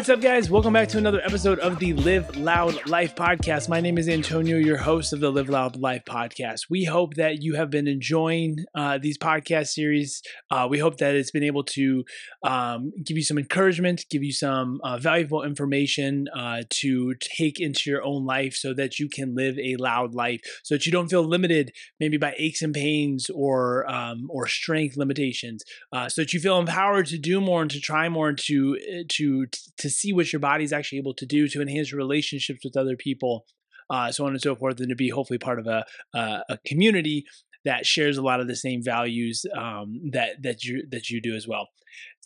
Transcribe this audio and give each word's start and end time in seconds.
What's 0.00 0.08
up, 0.08 0.22
guys? 0.22 0.48
Welcome 0.48 0.72
back 0.72 0.88
to 0.88 0.96
another 0.96 1.20
episode 1.22 1.58
of 1.58 1.78
the 1.78 1.92
Live 1.92 2.34
Loud 2.34 2.88
Life 2.88 3.14
podcast. 3.14 3.68
My 3.68 3.82
name 3.82 3.98
is 3.98 4.08
Antonio, 4.08 4.56
your 4.56 4.78
host 4.78 5.12
of 5.12 5.20
the 5.20 5.30
Live 5.30 5.50
Loud 5.50 5.76
Life 5.76 6.06
podcast. 6.06 6.70
We 6.70 6.84
hope 6.84 7.16
that 7.16 7.42
you 7.42 7.54
have 7.56 7.68
been 7.68 7.86
enjoying 7.86 8.64
uh, 8.74 8.96
these 8.96 9.18
podcast 9.18 9.66
series. 9.66 10.22
Uh, 10.50 10.66
we 10.70 10.78
hope 10.78 10.96
that 10.96 11.14
it's 11.14 11.30
been 11.30 11.42
able 11.42 11.64
to 11.64 12.06
um, 12.42 12.92
give 13.04 13.18
you 13.18 13.22
some 13.22 13.36
encouragement, 13.36 14.06
give 14.08 14.24
you 14.24 14.32
some 14.32 14.80
uh, 14.84 14.96
valuable 14.96 15.42
information 15.42 16.28
uh, 16.34 16.62
to 16.70 17.14
take 17.16 17.60
into 17.60 17.90
your 17.90 18.02
own 18.02 18.24
life 18.24 18.54
so 18.54 18.72
that 18.72 18.98
you 18.98 19.06
can 19.06 19.34
live 19.34 19.58
a 19.58 19.76
loud 19.76 20.14
life, 20.14 20.40
so 20.62 20.76
that 20.76 20.86
you 20.86 20.92
don't 20.92 21.10
feel 21.10 21.24
limited 21.24 21.72
maybe 22.00 22.16
by 22.16 22.34
aches 22.38 22.62
and 22.62 22.72
pains 22.72 23.28
or 23.28 23.86
um, 23.92 24.30
or 24.30 24.46
strength 24.46 24.96
limitations, 24.96 25.62
uh, 25.92 26.08
so 26.08 26.22
that 26.22 26.32
you 26.32 26.40
feel 26.40 26.58
empowered 26.58 27.04
to 27.04 27.18
do 27.18 27.38
more 27.38 27.60
and 27.60 27.70
to 27.70 27.80
try 27.80 28.08
more 28.08 28.30
and 28.30 28.38
to 28.38 28.78
uh, 28.90 29.02
to 29.06 29.46
see 29.90 30.12
what 30.12 30.32
your 30.32 30.40
body's 30.40 30.72
actually 30.72 30.98
able 30.98 31.14
to 31.14 31.26
do 31.26 31.48
to 31.48 31.60
enhance 31.60 31.92
relationships 31.92 32.60
with 32.64 32.76
other 32.76 32.96
people, 32.96 33.44
uh, 33.88 34.12
so 34.12 34.24
on 34.24 34.32
and 34.32 34.40
so 34.40 34.54
forth, 34.54 34.80
and 34.80 34.88
to 34.88 34.96
be 34.96 35.10
hopefully 35.10 35.38
part 35.38 35.58
of 35.58 35.66
a, 35.66 35.84
a, 36.14 36.42
a 36.50 36.58
community 36.66 37.24
that 37.64 37.86
shares 37.86 38.16
a 38.16 38.22
lot 38.22 38.40
of 38.40 38.48
the 38.48 38.56
same 38.56 38.82
values 38.82 39.44
um, 39.56 40.00
that 40.12 40.42
that 40.42 40.64
you 40.64 40.84
that 40.90 41.10
you 41.10 41.20
do 41.20 41.34
as 41.34 41.46
well. 41.46 41.68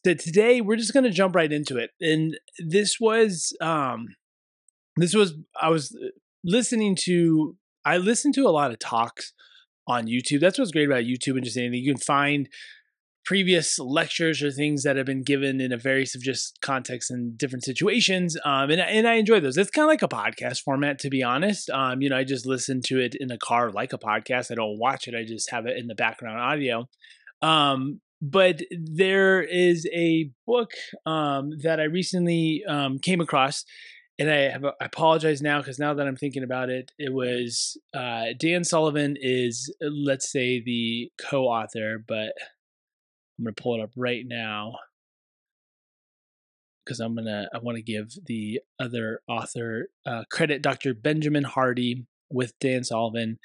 So 0.05 0.15
today 0.15 0.61
we're 0.61 0.77
just 0.77 0.93
going 0.93 1.05
to 1.05 1.11
jump 1.11 1.35
right 1.35 1.53
into 1.53 1.79
it, 1.79 1.91
and 2.01 2.39
this 2.59 2.99
was 3.01 3.57
um, 3.61 4.09
this 4.97 5.15
was 5.15 5.35
I 5.61 5.71
was 5.71 5.97
uh, 5.97 6.09
listening 6.45 6.97
to 7.05 7.57
I 7.85 7.99
listened 7.99 8.35
to 8.35 8.47
a 8.47 8.51
lot 8.51 8.71
of 8.71 8.79
talks 8.79 9.33
on 9.87 10.07
YouTube. 10.07 10.41
That's 10.41 10.59
what's 10.59 10.71
great 10.71 10.87
about 10.89 11.05
YouTube 11.05 11.37
and 11.37 11.45
just 11.45 11.57
anything 11.57 11.83
you 11.83 11.93
can 11.93 12.01
find 12.01 12.49
previous 13.25 13.79
lectures 13.79 14.43
or 14.43 14.51
things 14.51 14.83
that 14.83 14.97
have 14.97 15.07
been 15.07 15.23
given 15.23 15.61
in 15.61 15.73
a 15.73 15.79
various 15.79 16.15
of 16.15 16.23
just 16.23 16.61
contexts 16.61 17.11
and 17.11 17.37
different 17.39 17.65
situations. 17.65 18.37
Um, 18.45 18.71
and, 18.71 18.81
and 18.81 19.09
I 19.09 19.15
enjoy 19.15 19.41
those. 19.41 19.57
It's 19.57 19.71
kind 19.71 19.85
of 19.85 19.89
like 19.89 20.03
a 20.03 20.09
podcast 20.09 20.61
format, 20.61 20.99
to 21.01 21.11
be 21.11 21.23
honest. 21.23 21.71
Um, 21.71 22.03
you 22.03 22.11
know, 22.11 22.17
I 22.17 22.25
just 22.25 22.47
listen 22.47 22.81
to 22.87 23.01
it 23.01 23.15
in 23.19 23.31
a 23.31 23.39
car 23.39 23.71
like 23.71 23.93
a 23.93 23.99
podcast. 23.99 24.51
I 24.51 24.55
don't 24.55 24.79
watch 24.79 25.09
it. 25.09 25.15
I 25.15 25.25
just 25.25 25.51
have 25.51 25.67
it 25.67 25.77
in 25.79 25.87
the 25.87 25.95
background 25.95 26.39
audio. 26.39 26.89
Um, 27.41 28.01
but 28.21 28.61
there 28.71 29.43
is 29.43 29.87
a 29.93 30.31
book 30.47 30.71
um, 31.05 31.51
that 31.63 31.81
I 31.81 31.85
recently 31.85 32.63
um, 32.67 32.99
came 32.99 33.21
across 33.21 33.65
and 34.19 34.31
I 34.31 34.49
have 34.49 34.65
I 34.65 34.73
apologize 34.81 35.43
now 35.43 35.59
because 35.59 35.79
now 35.79 35.95
that 35.95 36.07
I'm 36.07 36.17
thinking 36.17 36.45
about 36.45 36.71
it, 36.71 36.93
it 36.99 37.13
was 37.13 37.77
uh, 37.93 38.27
Dan 38.39 38.65
Sullivan 38.65 39.17
is 39.21 39.75
let's 39.81 40.31
say 40.31 40.63
the 40.63 41.11
co-author, 41.21 42.03
but 42.07 42.33
I'm 43.39 43.45
going 43.45 43.55
to 43.55 43.63
pull 43.63 43.75
it 43.75 43.83
up 43.83 43.91
right 43.97 44.25
now 44.27 44.77
because 46.85 47.01
I'm 47.01 47.17
to, 47.17 47.49
I 47.53 47.59
want 47.59 47.77
to 47.77 47.83
give 47.83 48.13
the 48.27 48.61
other 48.79 49.21
author 49.29 49.89
uh, 50.07 50.25
credit, 50.31 50.63
Dr. 50.63 50.95
Benjamin 50.95 51.45
Hardy 51.45 52.07
with 52.31 52.59
Dan 52.61 52.85
Sullivan. 52.85 53.39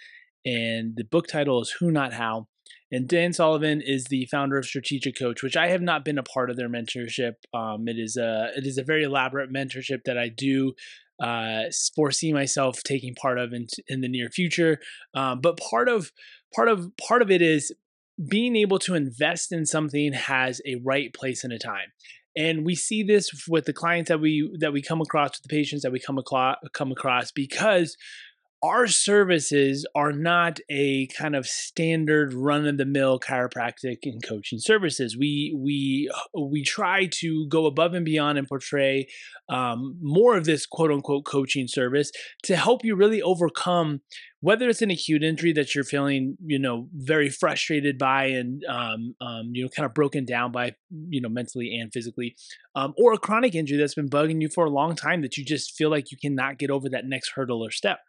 And 0.46 0.96
the 0.96 1.04
book 1.04 1.28
title 1.28 1.62
is 1.62 1.72
Who 1.80 1.92
Not 1.92 2.14
How. 2.14 2.48
And 2.92 3.08
Dan 3.08 3.34
Sullivan 3.34 3.82
is 3.82 4.06
the 4.06 4.26
founder 4.26 4.58
of 4.58 4.66
Strategic 4.66 5.18
Coach, 5.18 5.44
which 5.44 5.56
I 5.56 5.68
have 5.68 5.82
not 5.82 6.04
been 6.04 6.18
a 6.18 6.24
part 6.24 6.50
of 6.50 6.58
their 6.58 6.70
mentorship. 6.70 7.34
Um, 7.54 7.88
it 7.88 8.00
is 8.00 8.18
a 8.18 8.50
it 8.56 8.66
is 8.66 8.78
a 8.78 8.84
very 8.84 9.04
elaborate 9.04 9.54
mentorship 9.54 10.04
that 10.06 10.18
I 10.18 10.30
do 10.30 10.74
uh, 11.22 11.64
foresee 11.96 12.34
myself 12.34 12.82
taking 12.84 13.14
part 13.14 13.38
of 13.38 13.54
in, 13.54 13.68
in 13.88 14.02
the 14.02 14.08
near 14.08 14.30
future. 14.30 14.80
Um, 15.14 15.40
but 15.42 15.60
part 15.60 15.88
of 15.88 16.12
part 16.56 16.68
of 16.68 16.92
part 16.98 17.22
of 17.22 17.30
it 17.30 17.44
is 17.44 17.72
being 18.28 18.56
able 18.56 18.80
to 18.80 18.96
invest 18.96 19.52
in 19.52 19.66
something 19.66 20.14
has 20.14 20.62
a 20.66 20.76
right 20.84 21.14
place 21.14 21.44
and 21.44 21.54
a 21.54 21.60
time. 21.60 21.92
And 22.36 22.66
we 22.66 22.76
see 22.76 23.04
this 23.04 23.30
with 23.48 23.66
the 23.66 23.74
clients 23.74 24.10
that 24.10 24.20
we 24.20 24.50
that 24.60 24.74
we 24.74 24.82
come 24.82 25.02
across 25.02 25.32
with 25.32 25.44
the 25.44 25.50
patients 25.50 25.82
that 25.84 25.92
we 25.92 26.00
come 26.00 26.18
across 26.18 26.58
come 26.74 26.92
across 26.92 27.32
because 27.32 27.98
our 28.62 28.88
services 28.88 29.86
are 29.96 30.12
not 30.12 30.60
a 30.70 31.08
kind 31.08 31.36
of 31.36 31.48
standard 31.48 32.34
run 32.34 32.68
of 32.68 32.78
the 32.78 32.86
mill 32.86 33.20
chiropractic 33.20 34.00
and 34.04 34.22
coaching 34.26 34.60
services. 34.60 35.16
We 35.18 35.56
we 35.58 36.12
we 36.38 36.64
try 36.64 37.08
to 37.20 37.48
go 37.48 37.66
above 37.66 37.94
and 37.94 38.04
beyond 38.04 38.38
and 38.38 38.48
portray 38.48 39.08
um, 39.50 39.98
more 40.02 40.36
of 40.36 40.46
this 40.46 40.66
quote 40.66 40.92
unquote 40.92 41.26
coaching 41.26 41.68
service 41.68 42.12
to 42.44 42.56
help 42.58 42.84
you 42.84 42.96
really 42.96 43.22
overcome 43.22 44.02
whether 44.42 44.70
it's 44.70 44.82
an 44.82 44.92
acute 44.92 45.24
injury 45.24 45.52
that 45.54 45.76
you're 45.76 45.84
feeling 45.84 46.38
you 46.46 46.60
know 46.60 46.88
very 46.94 47.30
frustrated 47.30 47.98
by 47.98 48.26
and 48.26 48.64
um, 48.66 49.16
um, 49.22 49.52
you 49.54 49.64
know 49.64 49.70
kind 49.70 49.86
of 49.86 49.94
broken 49.94 50.26
down 50.26 50.52
by 50.52 50.76
you 51.10 51.22
know 51.22 51.30
mentally 51.30 51.78
and 51.78 51.94
physically 51.94 52.36
um, 52.76 52.94
or 52.98 53.14
a 53.14 53.18
chronic 53.18 53.56
injury 53.56 53.78
that's 53.78 53.96
been 53.96 54.10
bugging 54.10 54.42
you 54.42 54.50
for 54.50 54.66
a 54.66 54.70
long 54.70 54.96
time 54.96 55.22
that 55.22 55.38
you 55.38 55.46
just 55.46 55.76
feel 55.78 55.90
like 55.90 56.12
you 56.12 56.18
cannot 56.22 56.58
get 56.58 56.70
over 56.70 56.90
that 56.90 57.06
next 57.06 57.32
hurdle 57.36 57.66
or 57.66 57.72
step 57.72 58.00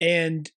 and 0.00 0.50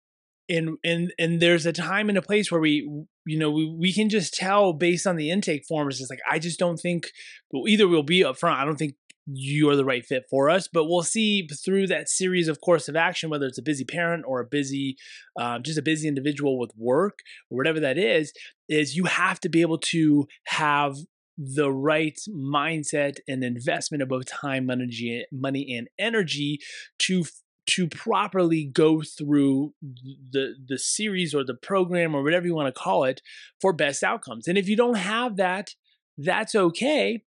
and 0.48 0.76
and 0.84 1.12
and 1.18 1.40
there's 1.40 1.64
a 1.64 1.72
time 1.72 2.08
and 2.08 2.18
a 2.18 2.22
place 2.22 2.50
where 2.50 2.60
we 2.60 2.88
you 3.24 3.38
know 3.38 3.50
we, 3.50 3.66
we 3.66 3.92
can 3.92 4.08
just 4.08 4.34
tell 4.34 4.72
based 4.72 5.06
on 5.06 5.16
the 5.16 5.30
intake 5.30 5.64
forms 5.66 6.00
it's 6.00 6.10
like 6.10 6.20
i 6.30 6.38
just 6.38 6.58
don't 6.58 6.78
think 6.78 7.10
well, 7.52 7.68
either 7.68 7.86
we'll 7.86 8.02
be 8.02 8.20
upfront 8.20 8.56
i 8.56 8.64
don't 8.64 8.76
think 8.76 8.94
you're 9.32 9.76
the 9.76 9.84
right 9.84 10.04
fit 10.04 10.24
for 10.28 10.50
us 10.50 10.68
but 10.72 10.86
we'll 10.86 11.02
see 11.02 11.46
through 11.64 11.86
that 11.86 12.08
series 12.08 12.48
of 12.48 12.60
course 12.60 12.88
of 12.88 12.96
action 12.96 13.30
whether 13.30 13.46
it's 13.46 13.58
a 13.58 13.62
busy 13.62 13.84
parent 13.84 14.24
or 14.26 14.40
a 14.40 14.46
busy 14.46 14.96
um, 15.38 15.62
just 15.62 15.78
a 15.78 15.82
busy 15.82 16.08
individual 16.08 16.58
with 16.58 16.72
work 16.76 17.20
or 17.50 17.56
whatever 17.56 17.78
that 17.78 17.96
is 17.96 18.32
is 18.68 18.96
you 18.96 19.04
have 19.04 19.38
to 19.38 19.48
be 19.48 19.60
able 19.60 19.78
to 19.78 20.26
have 20.46 20.96
the 21.38 21.70
right 21.70 22.18
mindset 22.28 23.18
and 23.28 23.44
investment 23.44 24.02
of 24.02 24.08
both 24.08 24.26
time 24.26 24.68
energy 24.68 25.24
money 25.32 25.76
and 25.76 25.88
energy 25.98 26.58
to 26.98 27.24
to 27.70 27.88
properly 27.88 28.64
go 28.64 29.02
through 29.02 29.74
the 29.82 30.54
the 30.66 30.78
series 30.78 31.34
or 31.34 31.44
the 31.44 31.54
program 31.54 32.14
or 32.14 32.22
whatever 32.22 32.46
you 32.46 32.54
want 32.54 32.72
to 32.72 32.80
call 32.80 33.04
it 33.04 33.22
for 33.60 33.72
best 33.72 34.02
outcomes. 34.02 34.48
And 34.48 34.58
if 34.58 34.68
you 34.68 34.76
don't 34.76 34.96
have 34.96 35.36
that, 35.36 35.70
that's 36.18 36.54
okay. 36.54 37.22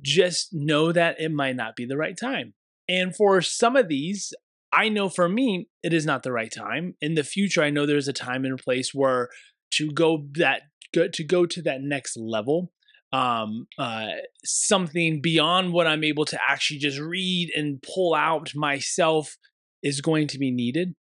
Just 0.00 0.52
know 0.52 0.92
that 0.92 1.20
it 1.20 1.30
might 1.30 1.56
not 1.56 1.76
be 1.76 1.84
the 1.84 1.96
right 1.96 2.16
time. 2.16 2.54
And 2.88 3.14
for 3.14 3.40
some 3.40 3.76
of 3.76 3.88
these, 3.88 4.32
I 4.72 4.88
know 4.88 5.08
for 5.08 5.28
me, 5.28 5.68
it 5.82 5.92
is 5.92 6.06
not 6.06 6.22
the 6.22 6.32
right 6.32 6.52
time. 6.52 6.94
In 7.00 7.14
the 7.14 7.24
future, 7.24 7.62
I 7.62 7.70
know 7.70 7.86
there's 7.86 8.08
a 8.08 8.12
time 8.12 8.44
and 8.44 8.58
a 8.58 8.62
place 8.62 8.92
where 8.94 9.28
to 9.72 9.90
go 9.92 10.26
that 10.34 10.62
to 10.92 11.24
go 11.24 11.46
to 11.46 11.62
that 11.62 11.82
next 11.82 12.16
level 12.16 12.72
um, 13.12 13.66
uh, 13.78 14.08
something 14.44 15.20
beyond 15.20 15.72
what 15.72 15.86
I'm 15.86 16.04
able 16.04 16.24
to 16.26 16.38
actually 16.48 16.78
just 16.78 16.98
read 16.98 17.50
and 17.56 17.82
pull 17.82 18.14
out 18.14 18.54
myself 18.54 19.36
is 19.82 20.00
going 20.00 20.28
to 20.28 20.38
be 20.38 20.50
needed. 20.50 20.94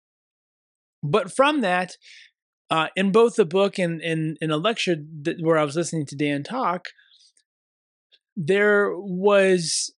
But 1.02 1.34
from 1.34 1.60
that, 1.60 1.96
uh, 2.70 2.88
in 2.96 3.12
both 3.12 3.36
the 3.36 3.44
book 3.44 3.78
and 3.78 4.00
in, 4.00 4.36
in 4.40 4.50
a 4.50 4.56
lecture 4.56 4.96
that, 5.22 5.36
where 5.40 5.58
I 5.58 5.64
was 5.64 5.76
listening 5.76 6.06
to 6.06 6.16
Dan 6.16 6.42
talk, 6.42 6.86
there 8.36 8.90
was 8.94 9.92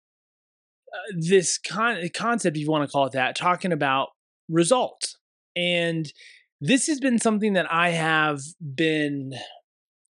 uh, 0.93 1.17
this 1.19 1.59
con- 1.59 2.09
concept, 2.15 2.57
if 2.57 2.63
you 2.63 2.71
want 2.71 2.89
to 2.89 2.93
call 2.93 3.07
it 3.07 3.13
that, 3.13 3.37
talking 3.37 3.73
about 3.73 4.09
results. 4.49 5.17
And 5.57 6.13
this 6.61 6.87
has 6.87 7.01
been 7.01 7.19
something 7.19 7.55
that 7.55 7.73
I 7.73 7.91
have 7.91 8.41
been 8.75 9.33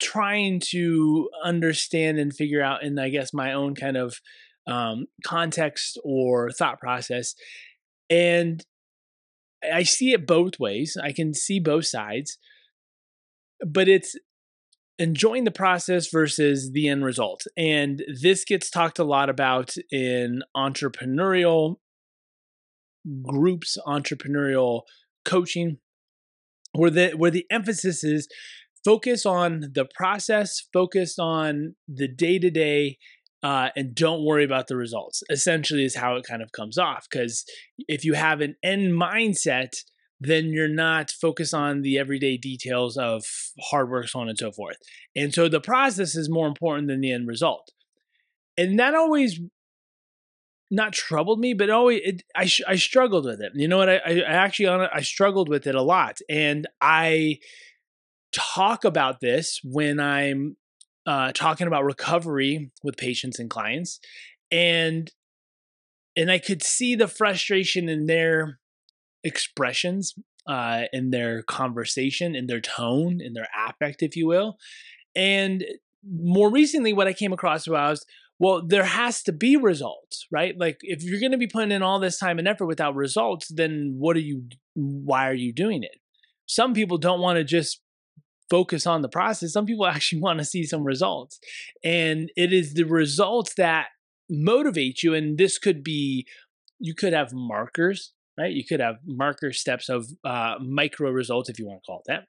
trying 0.02 0.60
to 0.72 1.30
understand 1.44 2.20
and 2.20 2.34
figure 2.34 2.62
out 2.62 2.84
in, 2.84 2.98
I 3.00 3.10
guess, 3.10 3.34
my 3.34 3.54
own 3.54 3.76
kind 3.76 3.98
of 3.98 4.20
um, 4.68 5.06
context 5.24 6.00
or 6.04 6.52
thought 6.52 6.80
process. 6.80 7.34
And 8.09 8.66
I 9.73 9.84
see 9.84 10.13
it 10.13 10.28
both 10.28 10.59
ways. 10.59 10.97
I 11.01 11.12
can 11.12 11.34
see 11.34 11.59
both 11.59 11.85
sides, 11.85 12.38
but 13.65 13.88
it's 13.88 14.15
enjoying 15.00 15.44
the 15.44 15.51
process 15.51 16.09
versus 16.09 16.71
the 16.71 16.88
end 16.88 17.04
result. 17.06 17.44
And 17.56 18.04
this 18.21 18.44
gets 18.44 18.69
talked 18.69 19.00
a 19.00 19.04
lot 19.04 19.30
about 19.30 19.75
in 19.92 20.42
entrepreneurial 20.56 21.75
groups, 23.24 23.77
entrepreneurial 23.86 24.81
coaching, 25.25 25.77
where 26.74 26.92
the 26.92 27.12
where 27.12 27.31
the 27.31 27.45
emphasis 27.51 28.03
is 28.03 28.27
focus 28.83 29.25
on 29.25 29.71
the 29.74 29.88
process, 29.95 30.62
focus 30.74 31.18
on 31.19 31.75
the 31.88 32.07
day 32.07 32.39
to 32.39 32.50
day, 32.50 32.98
uh, 33.44 33.69
and 33.75 33.94
don't 33.94 34.25
worry 34.25 34.44
about 34.44 34.68
the 34.68 34.75
results. 34.75 35.24
Essentially, 35.30 35.84
is 35.84 35.95
how 35.95 36.16
it 36.16 36.25
kind 36.25 36.42
of 36.42 36.51
comes 36.51 36.78
off. 36.78 37.07
Because 37.10 37.45
if 37.88 38.04
you 38.04 38.13
have 38.13 38.42
an 38.42 38.56
end 38.63 38.94
mindset, 38.94 39.74
then 40.19 40.48
you're 40.48 40.68
not 40.68 41.12
focused 41.12 41.54
on 41.54 41.81
the 41.81 42.00
everyday 42.00 42.38
details 42.38 42.98
of 42.98 43.24
hard 43.69 43.89
work, 43.89 44.07
so 44.07 44.19
on 44.19 44.30
and 44.30 44.38
so 44.38 44.51
forth. 44.51 44.78
And 45.16 45.34
so 45.34 45.48
the 45.48 45.62
process 45.62 46.16
is 46.16 46.30
more 46.30 46.48
important 46.48 46.88
than 46.88 47.01
the 47.01 47.12
end 47.12 47.28
result. 47.28 47.72
And 48.57 48.80
that 48.80 48.95
always 48.95 49.39
not 50.69 50.94
troubled 50.94 51.39
me, 51.39 51.54
but 51.54 51.69
always 51.69 52.01
it, 52.04 52.24
I 52.36 52.50
I 52.68 52.75
struggled 52.75 53.25
with 53.25 53.39
it. 53.42 53.51
You 53.56 53.68
know 53.68 53.78
what? 53.78 53.89
I, 53.89 53.98
I 53.98 54.34
actually 54.34 54.68
I 54.68 55.01
struggled 55.01 55.50
with 55.50 55.68
it 55.68 55.75
a 55.75 55.81
lot, 55.81 56.18
and 56.30 56.68
I 56.81 57.38
talk 58.34 58.84
about 58.84 59.22
this 59.22 59.62
when 59.63 60.00
I'm 60.00 60.57
uh, 61.07 61.31
talking 61.31 61.65
about 61.65 61.86
recovery 61.86 62.69
with 62.83 62.98
patients 62.98 63.39
and 63.39 63.50
clients. 63.50 64.00
and 64.51 65.12
and 66.15 66.31
I 66.31 66.39
could 66.39 66.63
see 66.63 66.95
the 66.95 67.07
frustration 67.07 67.88
in 67.88 68.07
their 68.07 68.59
expressions, 69.24 70.15
uh, 70.48 70.86
in 70.92 71.12
their 71.12 71.44
conversation, 71.44 72.36
in 72.36 72.48
their 72.48 72.59
tone, 72.59 73.21
in 73.21 73.33
their 73.33 73.48
affect, 73.56 74.01
if 74.01 74.15
you 74.15 74.25
will. 74.25 74.57
And 75.15 75.63
more 76.04 76.50
recently, 76.50 76.92
what 76.92 77.07
I 77.07 77.13
came 77.13 77.33
across 77.33 77.68
was, 77.68 78.03
well, 78.39 78.65
there 78.65 78.83
has 78.83 79.21
to 79.24 79.31
be 79.31 79.57
results, 79.57 80.25
right? 80.31 80.56
Like 80.57 80.80
if 80.81 81.03
you're 81.03 81.19
going 81.19 81.33
to 81.33 81.38
be 81.38 81.48
putting 81.48 81.71
in 81.71 81.83
all 81.83 82.00
this 82.00 82.18
time 82.18 82.39
and 82.39 82.48
effort 82.48 82.65
without 82.65 82.95
results, 82.95 83.48
then 83.53 83.95
what 84.00 84.15
are 84.15 84.21
you? 84.21 84.45
Why 84.74 85.30
are 85.30 85.36
you 85.36 85.53
doing 85.53 85.83
it? 85.83 86.00
Some 86.48 86.74
people 86.74 86.98
don't 86.98 87.21
want 87.21 87.38
to 87.38 87.44
just 87.44 87.81
focus 88.50 88.88
on 88.88 89.02
the 89.02 89.10
process. 89.10 89.54
Some 89.54 89.66
people 89.66 89.86
actually 89.88 90.22
want 90.22 90.40
to 90.40 90.46
see 90.46 90.64
some 90.64 90.84
results, 90.84 91.40
and 91.84 92.32
it 92.36 92.54
is 92.54 92.74
the 92.74 92.86
results 92.86 93.54
that 93.56 93.88
motivate 94.30 95.04
you. 95.04 95.14
And 95.14 95.38
this 95.38 95.58
could 95.58 95.84
be, 95.84 96.28
you 96.80 96.94
could 96.94 97.14
have 97.14 97.34
markers, 97.34 98.14
right? 98.38 98.52
You 98.52 98.66
could 98.66 98.80
have 98.80 98.98
marker 99.06 99.54
steps 99.54 99.90
of 99.90 100.08
uh, 100.24 100.56
micro 100.60 101.12
results, 101.12 101.50
if 101.50 101.60
you 101.60 101.68
want 101.68 101.84
to 101.84 101.86
call 101.86 102.00
it 102.00 102.12
that 102.12 102.28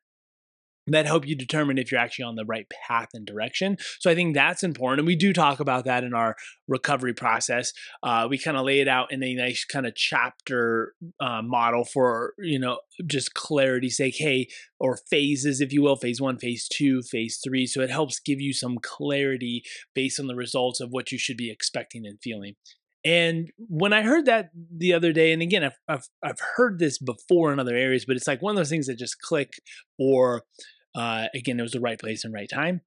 that 0.92 1.06
help 1.06 1.26
you 1.26 1.34
determine 1.34 1.78
if 1.78 1.90
you're 1.90 2.00
actually 2.00 2.24
on 2.24 2.36
the 2.36 2.44
right 2.44 2.66
path 2.86 3.08
and 3.14 3.26
direction. 3.26 3.76
So 4.00 4.10
I 4.10 4.14
think 4.14 4.34
that's 4.34 4.62
important. 4.62 5.00
And 5.00 5.06
we 5.06 5.16
do 5.16 5.32
talk 5.32 5.60
about 5.60 5.84
that 5.84 6.04
in 6.04 6.14
our 6.14 6.36
recovery 6.66 7.14
process. 7.14 7.72
Uh, 8.02 8.26
we 8.28 8.38
kind 8.38 8.56
of 8.56 8.64
lay 8.64 8.80
it 8.80 8.88
out 8.88 9.12
in 9.12 9.22
a 9.22 9.34
nice 9.34 9.64
kind 9.64 9.86
of 9.86 9.94
chapter 9.94 10.94
uh, 11.20 11.42
model 11.42 11.84
for, 11.84 12.34
you 12.38 12.58
know, 12.58 12.80
just 13.06 13.34
clarity 13.34 13.90
sake, 13.90 14.16
hey, 14.18 14.48
or 14.80 14.98
phases, 15.10 15.60
if 15.60 15.72
you 15.72 15.82
will, 15.82 15.96
phase 15.96 16.20
one, 16.20 16.38
phase 16.38 16.68
two, 16.68 17.02
phase 17.02 17.40
three. 17.42 17.66
So 17.66 17.80
it 17.80 17.90
helps 17.90 18.20
give 18.20 18.40
you 18.40 18.52
some 18.52 18.78
clarity 18.82 19.62
based 19.94 20.20
on 20.20 20.26
the 20.26 20.36
results 20.36 20.80
of 20.80 20.90
what 20.90 21.12
you 21.12 21.18
should 21.18 21.36
be 21.36 21.50
expecting 21.50 22.06
and 22.06 22.18
feeling. 22.22 22.54
And 23.04 23.50
when 23.56 23.92
I 23.92 24.02
heard 24.02 24.26
that 24.26 24.50
the 24.76 24.92
other 24.92 25.12
day, 25.12 25.32
and 25.32 25.40
again, 25.40 25.62
I've, 25.62 25.78
I've, 25.88 26.08
I've 26.22 26.40
heard 26.56 26.78
this 26.78 26.98
before 26.98 27.52
in 27.52 27.60
other 27.60 27.76
areas, 27.76 28.04
but 28.04 28.16
it's 28.16 28.26
like 28.26 28.42
one 28.42 28.50
of 28.50 28.56
those 28.56 28.70
things 28.70 28.86
that 28.88 28.98
just 28.98 29.20
click 29.20 29.52
or 29.98 30.42
uh, 30.94 31.26
again, 31.34 31.58
it 31.58 31.62
was 31.62 31.72
the 31.72 31.80
right 31.80 31.98
place 31.98 32.24
and 32.24 32.34
right 32.34 32.48
time. 32.48 32.80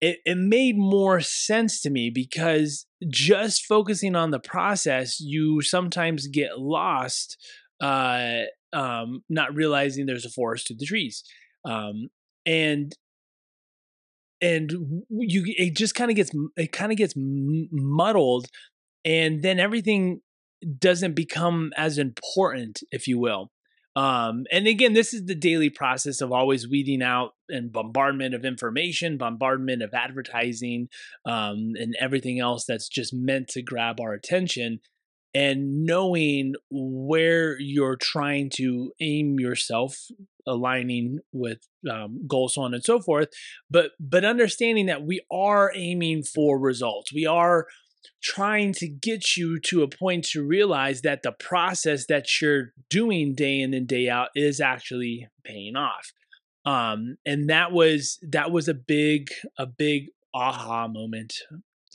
It, 0.00 0.18
it 0.26 0.36
made 0.36 0.76
more 0.76 1.20
sense 1.20 1.80
to 1.82 1.90
me 1.90 2.10
because 2.10 2.86
just 3.08 3.64
focusing 3.64 4.14
on 4.14 4.30
the 4.30 4.38
process, 4.38 5.20
you 5.20 5.62
sometimes 5.62 6.26
get 6.26 6.58
lost, 6.58 7.38
uh, 7.80 8.42
um, 8.72 9.22
not 9.30 9.54
realizing 9.54 10.04
there's 10.04 10.26
a 10.26 10.30
forest 10.30 10.66
to 10.66 10.74
the 10.74 10.84
trees, 10.84 11.24
um, 11.64 12.08
and 12.44 12.92
and 14.42 14.70
you 15.08 15.44
it 15.46 15.74
just 15.74 15.94
kind 15.94 16.10
of 16.10 16.16
gets 16.16 16.30
it 16.56 16.72
kind 16.72 16.92
of 16.92 16.98
gets 16.98 17.14
muddled, 17.16 18.48
and 19.04 19.42
then 19.42 19.58
everything 19.58 20.20
doesn't 20.78 21.14
become 21.14 21.72
as 21.76 21.96
important, 21.96 22.82
if 22.90 23.08
you 23.08 23.18
will. 23.18 23.50
Um, 23.96 24.44
and 24.52 24.66
again, 24.66 24.92
this 24.92 25.14
is 25.14 25.24
the 25.24 25.34
daily 25.34 25.70
process 25.70 26.20
of 26.20 26.30
always 26.30 26.68
weeding 26.68 27.02
out 27.02 27.30
and 27.48 27.72
bombardment 27.72 28.34
of 28.34 28.44
information, 28.44 29.16
bombardment 29.16 29.82
of 29.82 29.94
advertising, 29.94 30.88
um, 31.24 31.72
and 31.76 31.96
everything 31.98 32.38
else 32.38 32.66
that's 32.66 32.88
just 32.88 33.14
meant 33.14 33.48
to 33.48 33.62
grab 33.62 33.98
our 33.98 34.12
attention. 34.12 34.80
And 35.34 35.84
knowing 35.84 36.54
where 36.70 37.58
you're 37.58 37.96
trying 37.96 38.50
to 38.54 38.92
aim 39.00 39.40
yourself, 39.40 39.98
aligning 40.46 41.18
with 41.32 41.58
um, 41.90 42.26
goals, 42.26 42.54
so 42.54 42.62
on 42.62 42.74
and 42.74 42.84
so 42.84 43.00
forth, 43.00 43.28
but 43.70 43.90
but 44.00 44.24
understanding 44.24 44.86
that 44.86 45.04
we 45.04 45.20
are 45.30 45.72
aiming 45.74 46.22
for 46.22 46.58
results. 46.58 47.12
We 47.12 47.26
are 47.26 47.66
trying 48.22 48.72
to 48.74 48.88
get 48.88 49.36
you 49.36 49.58
to 49.60 49.82
a 49.82 49.88
point 49.88 50.24
to 50.24 50.42
realize 50.42 51.02
that 51.02 51.22
the 51.22 51.32
process 51.32 52.06
that 52.06 52.40
you're 52.40 52.72
doing 52.90 53.34
day 53.34 53.60
in 53.60 53.74
and 53.74 53.86
day 53.86 54.08
out 54.08 54.28
is 54.34 54.60
actually 54.60 55.28
paying 55.44 55.76
off. 55.76 56.12
Um 56.64 57.16
and 57.24 57.48
that 57.48 57.72
was 57.72 58.18
that 58.22 58.50
was 58.50 58.68
a 58.68 58.74
big 58.74 59.30
a 59.58 59.66
big 59.66 60.08
aha 60.34 60.88
moment 60.88 61.34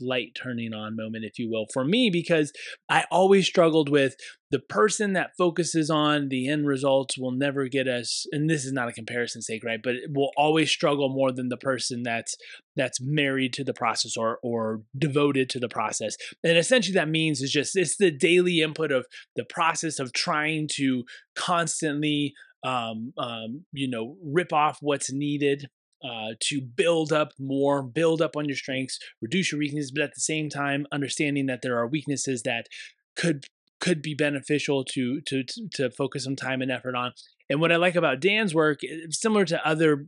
light 0.02 0.36
turning 0.36 0.74
on 0.74 0.96
moment, 0.96 1.26
if 1.26 1.38
you 1.40 1.50
will, 1.50 1.66
for 1.74 1.86
me, 1.86 2.10
because 2.10 2.52
I 2.90 3.06
always 3.12 3.48
struggled 3.48 3.90
with 3.90 4.16
the 4.50 4.60
person 4.60 5.14
that 5.14 5.32
focuses 5.38 5.90
on 5.90 6.28
the 6.30 6.50
end 6.50 6.68
results 6.68 7.18
will 7.18 7.32
never 7.32 7.68
get 7.68 7.88
us, 7.88 8.26
and 8.32 8.50
this 8.50 8.66
is 8.66 8.74
not 8.74 8.90
a 8.90 8.94
comparison 8.94 9.42
sake, 9.42 9.64
right? 9.64 9.80
But 9.82 9.96
will 10.10 10.32
always 10.36 10.70
struggle 10.70 11.10
more 11.10 11.32
than 11.32 11.50
the 11.50 11.58
person 11.58 12.04
that's 12.04 12.36
that's 12.76 13.00
married 13.02 13.54
to 13.54 13.64
the 13.64 13.74
process 13.74 14.18
or 14.18 14.40
or 14.44 14.82
devoted 14.98 15.50
to 15.52 15.60
the 15.60 15.70
process. 15.70 16.18
And 16.44 16.58
essentially 16.58 16.96
that 16.96 17.10
means 17.10 17.42
is 17.42 17.52
just 17.52 17.78
it's 17.78 17.98
the 17.98 18.12
daily 18.12 18.62
input 18.62 18.92
of 18.92 19.06
the 19.36 19.46
process 19.46 20.00
of 20.00 20.12
trying 20.14 20.68
to 20.74 21.04
constantly 21.36 22.34
um, 22.64 23.14
um, 23.18 23.66
you 23.72 23.90
know, 23.90 24.18
rip 24.24 24.54
off 24.54 24.78
what's 24.82 25.12
needed 25.12 25.68
uh, 26.04 26.34
to 26.40 26.62
build 26.62 27.12
up 27.14 27.32
more, 27.40 27.84
build 27.84 28.22
up 28.22 28.36
on 28.36 28.46
your 28.46 28.56
strengths, 28.56 29.00
reduce 29.22 29.52
your 29.52 29.60
weaknesses, 29.60 29.92
but 29.92 30.04
at 30.04 30.16
the 30.16 30.22
same 30.22 30.50
time, 30.50 30.86
understanding 30.92 31.46
that 31.46 31.62
there 31.62 31.78
are 31.78 31.88
weaknesses 31.88 32.44
that 32.44 32.68
could 33.16 33.46
could 33.80 34.02
be 34.02 34.14
beneficial 34.14 34.84
to 34.86 35.22
to 35.22 35.44
to 35.74 35.90
focus 35.90 36.24
some 36.24 36.36
time 36.36 36.62
and 36.62 36.72
effort 36.72 36.96
on. 36.96 37.14
And 37.50 37.60
what 37.60 37.72
I 37.72 37.76
like 37.76 37.96
about 37.96 38.20
Dan's 38.20 38.56
work, 38.56 38.80
eh, 38.84 39.08
similar 39.10 39.46
to 39.46 39.68
other 39.68 40.08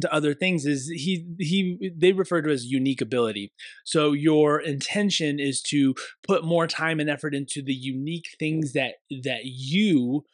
to 0.00 0.12
other 0.12 0.34
things 0.34 0.66
is 0.66 0.88
he 0.88 1.24
he 1.38 1.92
they 1.96 2.12
refer 2.12 2.42
to 2.42 2.50
as 2.50 2.66
unique 2.66 3.00
ability 3.00 3.52
so 3.84 4.12
your 4.12 4.60
intention 4.60 5.38
is 5.38 5.62
to 5.62 5.94
put 6.26 6.44
more 6.44 6.66
time 6.66 6.98
and 6.98 7.08
effort 7.08 7.32
into 7.32 7.62
the 7.62 7.74
unique 7.74 8.34
things 8.38 8.72
that 8.72 8.94
that 9.22 9.42
you 9.44 10.24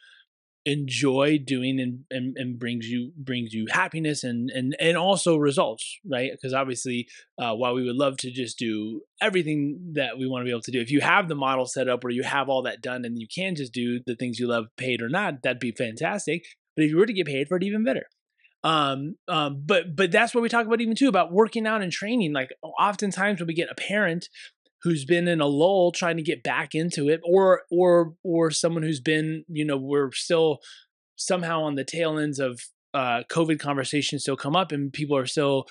enjoy 0.65 1.39
doing 1.39 1.79
and, 1.79 2.03
and, 2.11 2.37
and 2.37 2.59
brings 2.59 2.87
you 2.87 3.11
brings 3.17 3.51
you 3.51 3.65
happiness 3.71 4.23
and 4.23 4.51
and 4.51 4.75
and 4.79 4.95
also 4.95 5.35
results 5.35 5.99
right? 6.07 6.31
Because 6.31 6.53
obviously 6.53 7.07
uh, 7.39 7.55
while 7.55 7.73
we 7.73 7.83
would 7.83 7.95
love 7.95 8.17
to 8.17 8.31
just 8.31 8.59
do 8.59 9.01
everything 9.19 9.93
that 9.93 10.19
we 10.19 10.27
want 10.27 10.41
to 10.41 10.45
be 10.45 10.51
able 10.51 10.61
to 10.61 10.71
do 10.71 10.79
if 10.79 10.91
you 10.91 11.01
have 11.01 11.27
the 11.27 11.35
model 11.35 11.65
set 11.65 11.89
up 11.89 12.03
where 12.03 12.13
you 12.13 12.21
have 12.23 12.47
all 12.47 12.61
that 12.63 12.81
done 12.81 13.05
and 13.05 13.17
you 13.17 13.27
can 13.33 13.55
just 13.55 13.73
do 13.73 13.99
the 14.05 14.15
things 14.15 14.39
you 14.39 14.47
love 14.47 14.67
paid 14.77 15.01
or 15.01 15.09
not 15.09 15.41
that'd 15.41 15.59
be 15.59 15.71
fantastic. 15.71 16.45
But 16.75 16.85
if 16.85 16.91
you 16.91 16.97
were 16.97 17.07
to 17.07 17.13
get 17.13 17.25
paid 17.25 17.47
for 17.47 17.57
it 17.57 17.63
even 17.63 17.83
better. 17.83 18.05
Um 18.63 19.15
um 19.27 19.63
but 19.65 19.95
but 19.95 20.11
that's 20.11 20.35
what 20.35 20.41
we 20.41 20.49
talk 20.49 20.67
about 20.67 20.81
even 20.81 20.95
too 20.95 21.09
about 21.09 21.31
working 21.31 21.65
out 21.65 21.81
and 21.81 21.91
training. 21.91 22.33
Like 22.33 22.51
oftentimes 22.79 23.39
when 23.39 23.47
we 23.47 23.55
get 23.55 23.71
a 23.71 23.75
parent 23.75 24.29
who's 24.83 25.05
been 25.05 25.27
in 25.27 25.41
a 25.41 25.47
lull 25.47 25.91
trying 25.91 26.17
to 26.17 26.23
get 26.23 26.43
back 26.43 26.73
into 26.73 27.09
it 27.09 27.21
or 27.23 27.63
or 27.71 28.13
or 28.23 28.51
someone 28.51 28.83
who's 28.83 28.99
been 28.99 29.43
you 29.47 29.65
know 29.65 29.77
we're 29.77 30.11
still 30.11 30.59
somehow 31.15 31.61
on 31.63 31.75
the 31.75 31.83
tail 31.83 32.17
ends 32.17 32.39
of 32.39 32.61
uh, 32.93 33.23
covid 33.31 33.59
conversations 33.59 34.23
still 34.23 34.35
come 34.35 34.55
up 34.55 34.71
and 34.71 34.91
people 34.91 35.15
are 35.15 35.25
still 35.25 35.65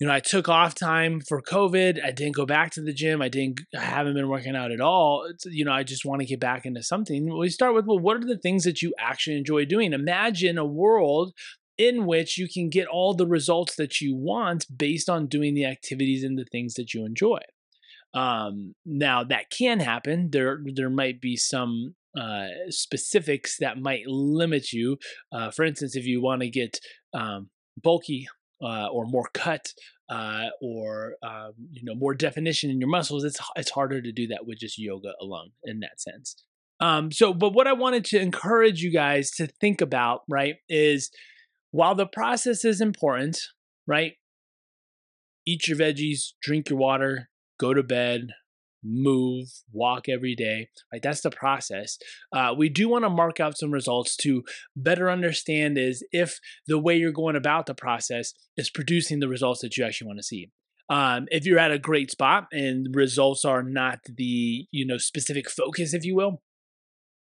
you 0.00 0.06
know 0.06 0.12
i 0.12 0.20
took 0.20 0.48
off 0.48 0.74
time 0.74 1.20
for 1.20 1.42
covid. 1.42 2.02
I 2.02 2.10
didn't 2.10 2.36
go 2.36 2.46
back 2.46 2.70
to 2.72 2.82
the 2.82 2.92
gym. 2.92 3.20
I 3.20 3.28
didn't 3.28 3.60
i 3.76 3.80
haven't 3.80 4.14
been 4.14 4.28
working 4.28 4.56
out 4.56 4.70
at 4.70 4.80
all. 4.80 5.26
It's, 5.28 5.44
you 5.44 5.64
know 5.64 5.72
i 5.72 5.82
just 5.82 6.04
want 6.04 6.20
to 6.20 6.26
get 6.26 6.40
back 6.40 6.64
into 6.64 6.82
something. 6.82 7.36
We 7.36 7.50
start 7.50 7.74
with 7.74 7.86
well 7.86 7.98
what 7.98 8.16
are 8.16 8.26
the 8.26 8.38
things 8.38 8.64
that 8.64 8.80
you 8.80 8.94
actually 8.98 9.36
enjoy 9.36 9.64
doing? 9.64 9.92
Imagine 9.92 10.56
a 10.56 10.64
world 10.64 11.34
in 11.76 12.06
which 12.06 12.38
you 12.38 12.48
can 12.48 12.70
get 12.70 12.88
all 12.88 13.14
the 13.14 13.26
results 13.26 13.76
that 13.76 14.00
you 14.00 14.16
want 14.16 14.66
based 14.74 15.08
on 15.08 15.28
doing 15.28 15.54
the 15.54 15.64
activities 15.64 16.24
and 16.24 16.36
the 16.36 16.44
things 16.44 16.74
that 16.74 16.92
you 16.92 17.04
enjoy 17.04 17.38
um, 18.14 18.74
now 18.84 19.24
that 19.24 19.50
can 19.50 19.80
happen. 19.80 20.30
There 20.30 20.60
there 20.74 20.90
might 20.90 21.20
be 21.20 21.36
some 21.36 21.94
uh, 22.18 22.48
specifics 22.68 23.58
that 23.58 23.78
might 23.78 24.06
limit 24.06 24.72
you. 24.72 24.98
Uh, 25.32 25.50
for 25.50 25.64
instance, 25.64 25.94
if 25.96 26.06
you 26.06 26.22
want 26.22 26.42
to 26.42 26.48
get 26.48 26.80
um, 27.14 27.50
bulky 27.82 28.26
uh, 28.62 28.86
or 28.86 29.06
more 29.06 29.28
cut 29.34 29.72
uh, 30.10 30.46
or 30.60 31.14
um, 31.22 31.52
you 31.70 31.82
know 31.84 31.94
more 31.94 32.14
definition 32.14 32.70
in 32.70 32.80
your 32.80 32.88
muscles, 32.88 33.24
it's 33.24 33.38
it's 33.56 33.70
harder 33.70 34.00
to 34.00 34.12
do 34.12 34.26
that 34.28 34.46
with 34.46 34.58
just 34.58 34.78
yoga 34.78 35.12
alone 35.20 35.50
in 35.64 35.80
that 35.80 36.00
sense. 36.00 36.36
Um, 36.80 37.10
so, 37.10 37.34
but 37.34 37.54
what 37.54 37.66
I 37.66 37.72
wanted 37.72 38.04
to 38.06 38.20
encourage 38.20 38.82
you 38.82 38.92
guys 38.92 39.32
to 39.32 39.48
think 39.60 39.80
about, 39.80 40.20
right, 40.28 40.56
is 40.68 41.10
while 41.72 41.94
the 41.94 42.06
process 42.06 42.64
is 42.64 42.80
important, 42.80 43.40
right, 43.86 44.12
eat 45.44 45.66
your 45.66 45.76
veggies, 45.76 46.32
drink 46.40 46.70
your 46.70 46.78
water, 46.78 47.28
go 47.58 47.74
to 47.74 47.82
bed, 47.82 48.28
move, 48.82 49.48
walk 49.72 50.08
every 50.08 50.34
day. 50.34 50.68
Right, 50.92 51.02
that's 51.02 51.20
the 51.20 51.30
process. 51.30 51.98
Uh, 52.32 52.54
we 52.56 52.68
do 52.68 52.88
want 52.88 53.04
to 53.04 53.10
mark 53.10 53.40
out 53.40 53.58
some 53.58 53.70
results 53.70 54.16
to 54.18 54.44
better 54.76 55.10
understand 55.10 55.78
is 55.78 56.04
if 56.12 56.38
the 56.66 56.78
way 56.78 56.96
you're 56.96 57.12
going 57.12 57.36
about 57.36 57.66
the 57.66 57.74
process 57.74 58.32
is 58.56 58.70
producing 58.70 59.20
the 59.20 59.28
results 59.28 59.60
that 59.60 59.76
you 59.76 59.84
actually 59.84 60.06
want 60.06 60.18
to 60.18 60.24
see. 60.24 60.50
Um, 60.90 61.26
if 61.30 61.44
you're 61.44 61.58
at 61.58 61.70
a 61.70 61.78
great 61.78 62.10
spot 62.10 62.46
and 62.50 62.94
results 62.94 63.44
are 63.44 63.62
not 63.62 63.98
the 64.06 64.66
you 64.70 64.86
know 64.86 64.96
specific 64.96 65.50
focus, 65.50 65.92
if 65.92 66.04
you 66.04 66.16
will, 66.16 66.40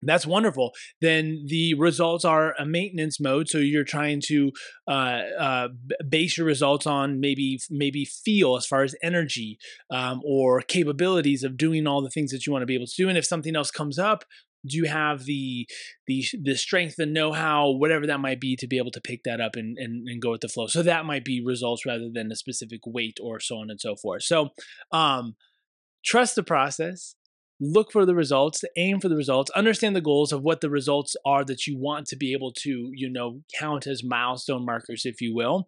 that's 0.04 0.28
wonderful. 0.28 0.74
Then 1.02 1.46
the 1.48 1.74
results 1.74 2.24
are 2.24 2.54
a 2.60 2.66
maintenance 2.66 3.20
mode, 3.20 3.50
so 3.50 3.58
you're 3.58 3.84
trying 3.84 4.22
to 4.28 4.52
uh, 4.88 5.22
uh, 5.40 5.68
base 6.08 6.38
your 6.38 6.46
results 6.46 6.86
on 6.86 7.20
maybe 7.20 7.60
maybe 7.70 8.06
feel 8.06 8.56
as 8.58 8.66
far 8.66 8.84
as 8.84 8.96
energy 9.02 9.58
um, 9.90 10.22
or 10.24 10.62
capabilities 10.62 11.44
of 11.44 11.58
doing 11.58 11.88
all 11.88 12.02
the 12.02 12.10
things 12.10 12.32
that 12.32 12.46
you 12.46 12.54
want 12.54 12.62
to 12.62 12.68
be 12.68 12.76
able 12.76 12.86
to 12.86 12.96
do. 12.96 13.10
And 13.10 13.18
if 13.18 13.26
something 13.26 13.56
else 13.56 13.72
comes 13.72 13.98
up, 13.98 14.24
do 14.66 14.78
you 14.78 14.86
have 14.86 15.26
the 15.26 15.68
the 16.06 16.26
the 16.42 16.56
strength, 16.56 16.96
the 16.98 17.06
know 17.06 17.32
how, 17.32 17.72
whatever 17.72 18.06
that 18.08 18.20
might 18.20 18.40
be, 18.40 18.56
to 18.58 18.68
be 18.68 18.78
able 18.78 18.92
to 18.92 19.02
pick 19.02 19.24
that 19.24 19.42
up 19.42 19.56
and, 19.56 19.78
and 19.78 20.08
and 20.08 20.22
go 20.22 20.32
with 20.32 20.42
the 20.42 20.48
flow? 20.48 20.68
So 20.68 20.84
that 20.84 21.06
might 21.06 21.26
be 21.26 21.44
results 21.44 21.86
rather 21.86 22.10
than 22.12 22.32
a 22.32 22.36
specific 22.36 22.82
weight 22.86 23.18
or 23.22 23.40
so 23.40 23.58
on 23.58 23.70
and 23.70 23.80
so 23.82 23.96
forth. 23.96 24.24
So 24.24 24.50
um, 24.92 25.36
trust 26.04 26.36
the 26.36 26.44
process 26.44 27.16
look 27.60 27.92
for 27.92 28.06
the 28.06 28.16
results 28.16 28.64
aim 28.76 29.00
for 29.00 29.10
the 29.10 29.16
results 29.16 29.52
understand 29.52 29.96
the 29.96 30.02
goals 30.02 30.32
of 30.32 30.44
what 30.44 30.62
the 30.62 30.70
results 30.70 31.16
are 31.26 31.44
that 31.44 31.66
you 31.66 31.78
want 31.78 32.08
to 32.08 32.16
be 32.16 32.34
able 32.34 32.52
to 32.52 32.92
you 32.94 33.10
know 33.10 33.42
count 33.58 33.88
as 33.88 34.04
milestone 34.04 34.66
markers 34.66 35.06
if 35.06 35.22
you 35.22 35.34
will 35.34 35.68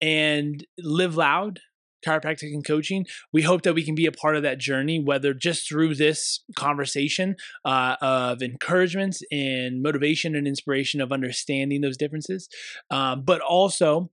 and 0.00 0.66
live 0.78 1.16
loud 1.16 1.60
chiropractic 2.06 2.54
and 2.54 2.64
coaching. 2.64 3.06
We 3.32 3.42
hope 3.42 3.62
that 3.62 3.74
we 3.74 3.84
can 3.84 3.94
be 3.94 4.06
a 4.06 4.12
part 4.12 4.36
of 4.36 4.42
that 4.42 4.58
journey 4.58 4.98
whether 4.98 5.34
just 5.34 5.68
through 5.68 5.94
this 5.96 6.40
conversation 6.56 7.36
uh, 7.64 7.96
of 8.00 8.42
encouragement 8.42 9.18
and 9.30 9.82
motivation 9.82 10.34
and 10.34 10.46
inspiration 10.46 11.00
of 11.00 11.12
understanding 11.12 11.80
those 11.80 11.96
differences 11.96 12.48
um, 12.90 13.22
but 13.22 13.40
also 13.40 14.10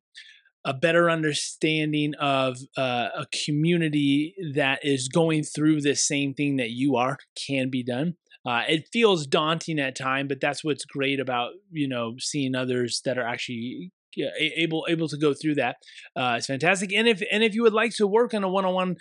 a 0.68 0.74
better 0.74 1.10
understanding 1.10 2.14
of 2.20 2.58
uh, 2.78 3.08
a 3.16 3.26
community 3.46 4.36
that 4.54 4.84
is 4.84 5.08
going 5.08 5.42
through 5.42 5.80
the 5.80 5.96
same 5.96 6.34
thing 6.34 6.58
that 6.58 6.72
you 6.72 6.98
are 6.98 7.18
can 7.48 7.70
be 7.70 7.82
done. 7.82 8.16
Uh, 8.46 8.64
it 8.68 8.88
feels 8.92 9.26
daunting 9.26 9.80
at 9.80 9.96
time, 9.96 10.28
but 10.28 10.42
that's 10.42 10.64
what's 10.64 10.86
great 10.86 11.20
about 11.20 11.54
you 11.72 11.88
know 11.88 12.16
seeing 12.20 12.54
others 12.54 13.02
that 13.06 13.18
are 13.18 13.26
actually 13.26 13.92
able 14.40 14.86
able 14.90 15.08
to 15.08 15.18
go 15.18 15.34
through 15.34 15.56
that. 15.56 15.78
Uh, 16.18 16.36
it's 16.38 16.48
fantastic. 16.48 16.94
And 16.94 17.08
if 17.08 17.24
and 17.32 17.44
if 17.44 17.56
you 17.56 17.64
would 17.64 17.74
like 17.74 17.96
to 17.96 18.06
work 18.06 18.34
on 18.34 18.44
a 18.44 18.50
one 18.50 18.66
on 18.66 18.74
one 18.74 18.96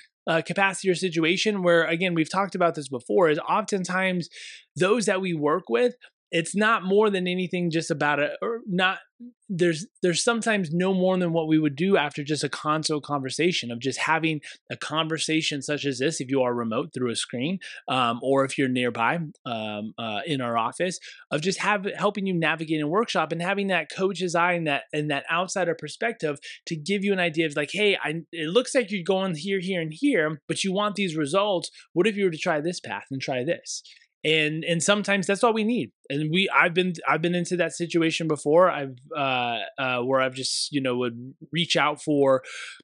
capacity 0.45 0.89
or 0.89 0.95
situation, 0.95 1.65
where 1.65 1.85
again 1.85 2.15
we've 2.15 2.31
talked 2.31 2.55
about 2.55 2.77
this 2.77 2.89
before, 2.89 3.29
is 3.29 3.41
oftentimes 3.41 4.29
those 4.77 5.07
that 5.07 5.21
we 5.21 5.35
work 5.35 5.65
with 5.69 5.95
it's 6.31 6.55
not 6.55 6.85
more 6.85 7.11
than 7.11 7.27
anything 7.27 7.71
just 7.71 7.91
about 7.91 8.19
it 8.19 8.33
or 8.43 8.61
not 8.67 8.99
there's 9.49 9.87
there's 10.03 10.23
sometimes 10.23 10.73
no 10.73 10.93
more 10.93 11.17
than 11.17 11.33
what 11.33 11.49
we 11.49 11.59
would 11.59 11.77
do 11.77 11.97
after 11.97 12.23
just 12.23 12.45
a 12.45 12.49
console 12.49 13.01
conversation 13.01 13.71
of 13.71 13.79
just 13.79 13.99
having 13.99 14.41
a 14.71 14.77
conversation 14.77 15.63
such 15.63 15.87
as 15.87 15.99
this 15.99 16.21
if 16.21 16.31
you 16.31 16.43
are 16.43 16.53
remote 16.53 16.91
through 16.93 17.11
a 17.11 17.17
screen 17.17 17.59
um, 17.89 18.19
or 18.23 18.45
if 18.45 18.59
you're 18.59 18.69
nearby 18.69 19.19
um, 19.47 19.95
uh, 19.99 20.21
in 20.27 20.41
our 20.41 20.59
office 20.59 20.99
of 21.31 21.41
just 21.41 21.61
have 21.61 21.87
helping 21.97 22.27
you 22.27 22.35
navigate 22.35 22.83
a 22.83 22.89
workshop 22.89 23.33
and 23.33 23.41
having 23.41 23.69
that 23.69 23.89
coach's 23.91 24.35
eye 24.35 24.53
and 24.53 24.67
that 24.67 24.83
and 24.93 25.11
that 25.11 25.25
outsider 25.33 25.75
perspective 25.75 26.39
to 26.67 26.77
give 26.77 27.05
you 27.05 27.13
an 27.13 27.21
idea 27.21 27.47
of 27.47 27.57
like 27.57 27.71
hey 27.73 27.97
I, 28.03 28.23
it 28.33 28.49
looks 28.49 28.75
like 28.75 28.91
you're 28.91 29.03
going 29.03 29.35
here 29.35 29.61
here 29.61 29.81
and 29.81 29.95
here 29.95 30.41
but 30.49 30.65
you 30.65 30.73
want 30.73 30.97
these 30.97 31.17
results. 31.17 31.71
What 31.93 32.07
if 32.07 32.17
you 32.17 32.25
were 32.25 32.31
to 32.31 32.39
try 32.39 32.61
this 32.61 32.81
path 32.81 33.05
and 33.11 33.21
try 33.21 33.45
this? 33.45 33.83
And 34.25 34.65
and 34.65 34.83
sometimes 34.83 35.27
that's 35.27 35.45
all 35.45 35.53
we 35.53 35.65
need 35.65 35.93
and 36.09 36.31
we 36.31 36.49
i've 36.55 36.75
been 36.75 36.93
i've 37.09 37.23
been 37.23 37.35
into 37.35 37.57
that 37.57 37.73
situation 37.73 38.29
before. 38.29 38.71
I've 38.71 38.97
uh, 39.17 39.59
uh, 39.79 40.01
where 40.01 40.21
i've 40.21 40.35
just 40.35 40.73
you 40.73 40.81
know 40.81 40.97
would 40.97 41.35
reach 41.53 41.77
out 41.77 42.03
for 42.03 42.43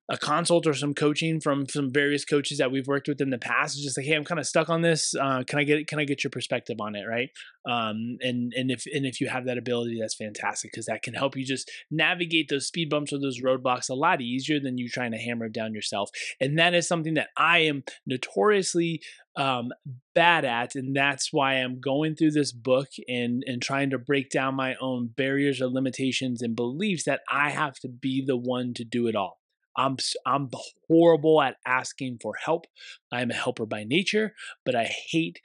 a 0.08 0.16
consult 0.18 0.66
or 0.66 0.74
some 0.74 0.94
coaching 0.94 1.40
from 1.40 1.68
some 1.68 1.90
various 1.92 2.24
coaches 2.24 2.58
that 2.58 2.70
we've 2.70 2.86
worked 2.86 3.08
with 3.08 3.20
in 3.20 3.30
the 3.30 3.38
past. 3.38 3.76
It's 3.76 3.84
just 3.84 3.96
like 3.96 4.06
hey 4.06 4.14
i'm 4.14 4.24
kind 4.24 4.40
of 4.40 4.46
stuck 4.46 4.68
on 4.68 4.82
this. 4.82 5.14
Uh, 5.14 5.44
can 5.46 5.58
i 5.58 5.64
get 5.64 5.86
can 5.86 5.98
i 5.98 6.04
get 6.04 6.24
your 6.24 6.30
perspective 6.30 6.76
on 6.80 6.94
it? 6.94 7.04
Right? 7.08 7.30
Um, 7.68 8.18
and 8.20 8.52
and 8.56 8.70
if 8.70 8.84
and 8.92 9.06
if 9.06 9.20
you 9.20 9.28
have 9.28 9.44
that 9.46 9.58
ability 9.58 9.98
that's 10.00 10.16
fantastic 10.16 10.72
because 10.72 10.86
that 10.86 11.02
can 11.02 11.14
help 11.14 11.36
you 11.36 11.44
just 11.44 11.70
navigate 11.90 12.48
those 12.48 12.66
speed 12.66 12.90
bumps 12.90 13.12
or 13.12 13.18
those 13.18 13.40
roadblocks 13.40 13.88
a 13.88 13.94
lot 13.94 14.20
easier 14.20 14.58
than 14.60 14.78
you 14.78 14.88
trying 14.88 15.12
to 15.12 15.18
hammer 15.18 15.46
it 15.46 15.52
down 15.52 15.74
yourself. 15.74 16.10
And 16.40 16.58
that 16.58 16.74
is 16.74 16.88
something 16.88 17.14
that 17.14 17.28
i 17.36 17.58
am 17.60 17.84
notoriously 18.06 19.00
um, 19.36 19.70
bad 20.14 20.44
at 20.44 20.74
and 20.74 20.94
that's 20.94 21.32
why 21.32 21.54
i'm 21.54 21.80
going 21.80 22.14
through 22.14 22.32
this 22.32 22.52
book 22.52 22.88
and 23.12 23.44
and 23.46 23.60
trying 23.60 23.90
to 23.90 23.98
break 23.98 24.30
down 24.30 24.54
my 24.54 24.74
own 24.80 25.10
barriers 25.16 25.60
or 25.60 25.68
limitations 25.68 26.42
and 26.42 26.56
beliefs 26.56 27.04
that 27.04 27.20
I 27.30 27.50
have 27.50 27.74
to 27.80 27.88
be 27.88 28.24
the 28.24 28.36
one 28.36 28.74
to 28.74 28.84
do 28.84 29.06
it 29.06 29.16
all. 29.16 29.38
I'm 29.76 29.96
I'm 30.26 30.50
horrible 30.88 31.40
at 31.42 31.56
asking 31.66 32.18
for 32.22 32.34
help. 32.44 32.66
I 33.12 33.22
am 33.22 33.30
a 33.30 33.34
helper 33.34 33.66
by 33.66 33.84
nature, 33.84 34.34
but 34.64 34.74
I 34.74 34.84
hate 34.84 35.40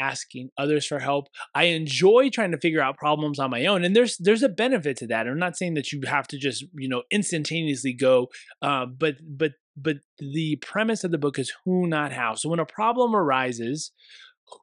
asking 0.00 0.50
others 0.58 0.86
for 0.86 0.98
help. 0.98 1.28
I 1.54 1.64
enjoy 1.64 2.28
trying 2.30 2.50
to 2.52 2.58
figure 2.58 2.82
out 2.82 2.96
problems 2.96 3.38
on 3.38 3.50
my 3.50 3.66
own, 3.66 3.84
and 3.84 3.94
there's 3.94 4.16
there's 4.18 4.42
a 4.42 4.48
benefit 4.48 4.96
to 4.98 5.06
that. 5.08 5.26
I'm 5.26 5.38
not 5.38 5.56
saying 5.56 5.74
that 5.74 5.92
you 5.92 6.02
have 6.06 6.28
to 6.28 6.38
just 6.38 6.64
you 6.74 6.88
know 6.88 7.02
instantaneously 7.10 7.92
go, 7.92 8.28
uh, 8.60 8.86
but 8.86 9.16
but 9.22 9.52
but 9.76 9.98
the 10.18 10.56
premise 10.56 11.04
of 11.04 11.10
the 11.10 11.18
book 11.18 11.38
is 11.38 11.52
who, 11.64 11.86
not 11.86 12.12
how. 12.12 12.34
So 12.34 12.48
when 12.48 12.58
a 12.58 12.66
problem 12.66 13.14
arises, 13.14 13.92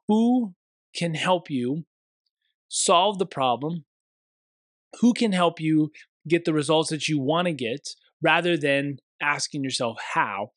who 0.08 0.54
can 0.94 1.14
help 1.14 1.50
you 1.50 1.84
solve 2.70 3.18
the 3.18 3.26
problem, 3.26 3.84
who 5.00 5.12
can 5.12 5.32
help 5.32 5.60
you 5.60 5.90
get 6.26 6.44
the 6.44 6.54
results 6.54 6.88
that 6.90 7.08
you 7.08 7.20
want 7.20 7.46
to 7.46 7.52
get 7.52 7.88
rather 8.22 8.56
than 8.56 8.98
asking 9.20 9.62
yourself 9.62 9.98
how. 10.14 10.52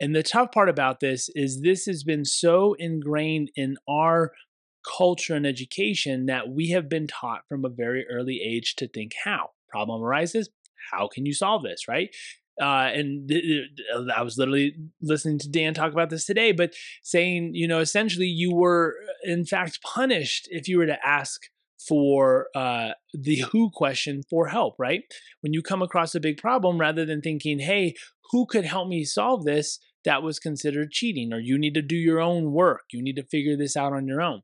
And 0.00 0.14
the 0.14 0.22
tough 0.22 0.52
part 0.52 0.68
about 0.68 1.00
this 1.00 1.28
is 1.34 1.60
this 1.60 1.86
has 1.86 2.02
been 2.02 2.24
so 2.24 2.74
ingrained 2.78 3.50
in 3.54 3.76
our 3.88 4.32
culture 4.96 5.34
and 5.34 5.46
education 5.46 6.26
that 6.26 6.48
we 6.48 6.70
have 6.70 6.88
been 6.88 7.06
taught 7.06 7.42
from 7.48 7.64
a 7.64 7.68
very 7.68 8.06
early 8.10 8.40
age 8.44 8.74
to 8.76 8.88
think 8.88 9.12
how. 9.24 9.50
Problem 9.68 10.02
arises, 10.02 10.48
how 10.90 11.08
can 11.08 11.26
you 11.26 11.34
solve 11.34 11.62
this, 11.62 11.88
right? 11.88 12.08
Uh, 12.60 12.90
and 12.92 13.30
I 14.14 14.22
was 14.22 14.38
literally 14.38 14.74
listening 15.00 15.38
to 15.40 15.48
Dan 15.48 15.74
talk 15.74 15.92
about 15.92 16.10
this 16.10 16.24
today, 16.24 16.52
but 16.52 16.74
saying, 17.02 17.54
you 17.54 17.68
know, 17.68 17.80
essentially 17.80 18.26
you 18.26 18.54
were 18.54 18.94
in 19.22 19.44
fact 19.44 19.80
punished 19.82 20.48
if 20.50 20.68
you 20.68 20.78
were 20.78 20.86
to 20.86 21.06
ask 21.06 21.42
for 21.88 22.48
uh, 22.54 22.90
the 23.14 23.44
who 23.52 23.70
question 23.72 24.22
for 24.28 24.48
help, 24.48 24.74
right? 24.78 25.02
When 25.40 25.52
you 25.52 25.62
come 25.62 25.82
across 25.82 26.14
a 26.14 26.20
big 26.20 26.36
problem, 26.36 26.78
rather 26.78 27.04
than 27.04 27.20
thinking, 27.20 27.58
hey, 27.60 27.94
who 28.30 28.46
could 28.46 28.64
help 28.64 28.88
me 28.88 29.04
solve 29.04 29.44
this? 29.44 29.78
That 30.04 30.22
was 30.22 30.38
considered 30.38 30.90
cheating, 30.90 31.32
or 31.32 31.40
you 31.40 31.58
need 31.58 31.74
to 31.74 31.82
do 31.82 31.96
your 31.96 32.20
own 32.20 32.52
work. 32.52 32.82
You 32.92 33.02
need 33.02 33.16
to 33.16 33.26
figure 33.26 33.56
this 33.56 33.76
out 33.76 33.92
on 33.92 34.06
your 34.06 34.22
own. 34.22 34.42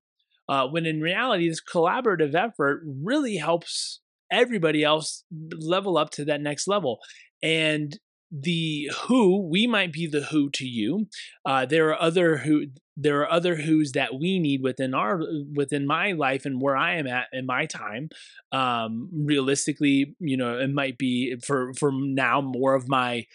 Uh, 0.48 0.66
when 0.66 0.84
in 0.84 1.00
reality, 1.00 1.48
this 1.48 1.62
collaborative 1.62 2.34
effort 2.34 2.82
really 2.84 3.36
helps 3.36 4.00
everybody 4.30 4.82
else 4.82 5.24
level 5.58 5.96
up 5.96 6.10
to 6.10 6.24
that 6.24 6.40
next 6.40 6.66
level. 6.66 6.98
And 7.42 7.98
the 8.30 8.90
who 9.06 9.46
we 9.48 9.66
might 9.66 9.92
be 9.92 10.06
the 10.06 10.22
who 10.22 10.50
to 10.50 10.66
you. 10.66 11.06
Uh, 11.44 11.66
there 11.66 11.88
are 11.88 12.00
other 12.00 12.38
who 12.38 12.66
there 12.96 13.20
are 13.20 13.30
other 13.30 13.56
who's 13.56 13.92
that 13.92 14.14
we 14.14 14.38
need 14.38 14.62
within 14.62 14.94
our 14.94 15.20
within 15.54 15.86
my 15.86 16.12
life 16.12 16.44
and 16.44 16.60
where 16.60 16.76
i 16.76 16.94
am 16.94 17.06
at 17.06 17.26
in 17.32 17.46
my 17.46 17.66
time. 17.66 18.08
Um 18.52 19.08
realistically 19.12 20.14
you 20.20 20.36
know 20.36 20.58
it 20.58 20.70
might 20.70 20.98
be 20.98 21.36
for 21.44 21.74
for 21.74 21.90
now 21.92 22.40
more 22.40 22.74
of 22.74 22.88
my 22.88 23.26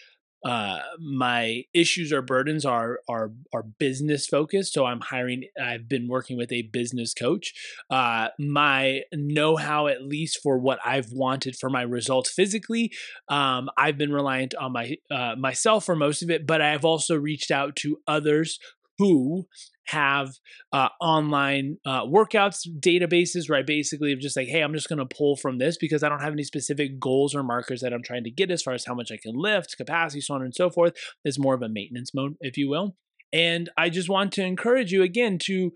uh, 0.44 0.78
my 0.98 1.64
issues 1.74 2.12
or 2.12 2.22
burdens 2.22 2.64
are 2.64 3.00
are 3.08 3.32
are 3.52 3.62
business 3.62 4.26
focused. 4.26 4.72
So 4.72 4.86
I'm 4.86 5.00
hiring. 5.00 5.44
I've 5.62 5.88
been 5.88 6.08
working 6.08 6.36
with 6.36 6.50
a 6.52 6.62
business 6.62 7.12
coach. 7.12 7.52
Uh, 7.90 8.28
my 8.38 9.02
know 9.12 9.56
how, 9.56 9.86
at 9.86 10.02
least 10.02 10.40
for 10.42 10.58
what 10.58 10.78
I've 10.84 11.12
wanted 11.12 11.56
for 11.56 11.68
my 11.68 11.82
results 11.82 12.30
physically, 12.30 12.92
um, 13.28 13.68
I've 13.76 13.98
been 13.98 14.12
reliant 14.12 14.54
on 14.54 14.72
my 14.72 14.96
uh, 15.10 15.34
myself 15.36 15.84
for 15.84 15.96
most 15.96 16.22
of 16.22 16.30
it. 16.30 16.46
But 16.46 16.62
I've 16.62 16.84
also 16.84 17.16
reached 17.16 17.50
out 17.50 17.76
to 17.76 17.98
others 18.06 18.58
who 19.00 19.46
have 19.86 20.28
uh, 20.74 20.88
online 21.00 21.78
uh, 21.86 22.04
workouts 22.04 22.68
databases 22.78 23.48
where 23.48 23.58
I 23.58 23.62
basically 23.62 24.14
just 24.16 24.36
like, 24.36 24.48
hey, 24.48 24.60
I'm 24.60 24.74
just 24.74 24.90
going 24.90 24.98
to 24.98 25.06
pull 25.06 25.36
from 25.36 25.56
this 25.56 25.78
because 25.78 26.02
I 26.02 26.10
don't 26.10 26.20
have 26.20 26.34
any 26.34 26.42
specific 26.42 27.00
goals 27.00 27.34
or 27.34 27.42
markers 27.42 27.80
that 27.80 27.94
I'm 27.94 28.02
trying 28.02 28.24
to 28.24 28.30
get 28.30 28.50
as 28.50 28.62
far 28.62 28.74
as 28.74 28.84
how 28.84 28.94
much 28.94 29.10
I 29.10 29.16
can 29.16 29.34
lift, 29.34 29.78
capacity, 29.78 30.20
so 30.20 30.34
on 30.34 30.42
and 30.42 30.54
so 30.54 30.68
forth. 30.68 30.92
It's 31.24 31.38
more 31.38 31.54
of 31.54 31.62
a 31.62 31.68
maintenance 31.70 32.12
mode, 32.12 32.36
if 32.42 32.58
you 32.58 32.68
will. 32.68 32.94
And 33.32 33.70
I 33.78 33.88
just 33.88 34.10
want 34.10 34.32
to 34.32 34.44
encourage 34.44 34.92
you 34.92 35.02
again 35.02 35.38
to 35.44 35.72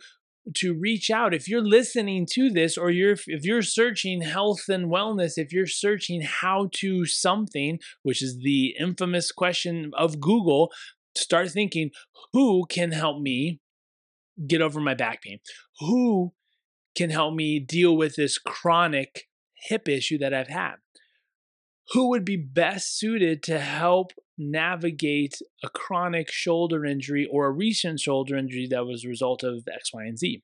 to 0.57 0.75
reach 0.75 1.11
out 1.11 1.33
if 1.33 1.49
you're 1.49 1.64
listening 1.64 2.26
to 2.31 2.50
this 2.50 2.76
or 2.76 2.90
you're 2.90 3.16
if 3.26 3.45
you're 3.45 3.62
searching 3.62 4.21
health 4.21 4.69
and 4.69 4.93
wellness 4.93 5.33
if 5.38 5.54
you're 5.54 5.66
searching 5.66 6.21
how 6.21 6.69
to 6.71 7.07
something 7.07 7.78
which 8.02 8.23
is 8.23 8.40
the 8.43 8.75
infamous 8.78 9.33
question 9.33 9.90
of 9.97 10.21
google 10.21 10.71
start 11.16 11.50
thinking 11.50 11.90
who 12.33 12.66
can 12.66 12.92
help 12.92 13.21
me 13.21 13.61
get 14.47 14.62
over 14.62 14.80
my 14.80 14.94
back 14.94 15.23
pain? 15.23 15.38
Who 15.80 16.33
can 16.97 17.11
help 17.11 17.35
me 17.35 17.59
deal 17.61 17.97
with 17.97 18.16
this 18.16 18.38
chronic 18.38 19.28
hip 19.68 19.88
issue 19.88 20.18
that 20.18 20.35
I've 20.35 20.49
had? 20.49 20.76
Who 21.92 22.09
would 22.09 22.25
be 22.25 22.37
best 22.37 22.99
suited 22.99 23.42
to 23.44 23.61
help 23.61 24.12
navigate 24.38 25.40
a 25.62 25.68
chronic 25.68 26.30
shoulder 26.30 26.85
injury 26.85 27.28
or 27.30 27.47
a 27.47 27.50
recent 27.50 28.00
shoulder 28.00 28.37
injury 28.37 28.66
that 28.71 28.87
was 28.87 29.04
a 29.04 29.09
result 29.09 29.44
of 29.44 29.68
X, 29.73 29.92
Y, 29.92 30.04
and 30.04 30.18
Z? 30.18 30.42